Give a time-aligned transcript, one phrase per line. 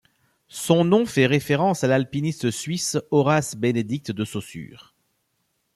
[0.47, 4.95] Son nom fait référence à l'alpiniste suisse Horace-Bénédict de Saussure.